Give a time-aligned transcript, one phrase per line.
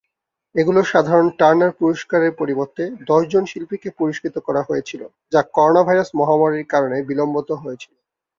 [0.55, 5.01] এগুলি সাধারণ টার্নার পুরস্কারের পরিবর্তে দশজন শিল্পীকে পুরস্কৃত করা হয়েছিল,
[5.31, 7.93] যা করোনাভাইরাস মহামারীর কারণে বিলম্বিত হয়েছিল।